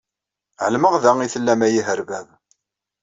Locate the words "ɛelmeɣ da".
0.63-1.11